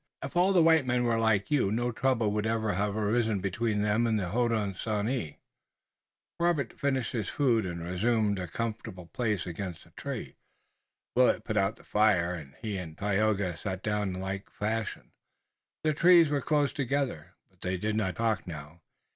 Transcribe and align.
If 0.23 0.35
all 0.35 0.51
the 0.51 0.63
white 0.63 0.87
men 0.87 1.03
were 1.03 1.19
like 1.19 1.51
you 1.51 1.71
no 1.71 1.91
trouble 1.91 2.31
would 2.31 2.47
ever 2.47 2.71
arise 2.71 3.27
between 3.39 3.83
them 3.83 4.07
and 4.07 4.19
the 4.19 4.29
Hodenosaunee." 4.29 5.37
Robert 6.39 6.73
finished 6.79 7.11
his 7.11 7.29
food 7.29 7.67
and 7.67 7.83
resumed 7.83 8.39
a 8.39 8.47
comfortable 8.47 9.05
place 9.05 9.45
against 9.45 9.85
a 9.85 9.91
tree. 9.91 10.37
Willet 11.15 11.43
put 11.43 11.55
out 11.55 11.75
the 11.75 11.83
fire 11.83 12.33
and 12.33 12.55
he 12.63 12.77
and 12.79 12.97
Tayoga 12.97 13.55
sat 13.57 13.83
down 13.83 14.15
in 14.15 14.19
like 14.19 14.49
fashion. 14.49 15.11
Their 15.83 15.93
trees 15.93 16.29
were 16.29 16.41
close 16.41 16.73
together, 16.73 17.35
but 17.51 17.61
they 17.61 17.77
did 17.77 17.95
not 17.95 18.15
talk 18.15 18.47
now. 18.47 18.81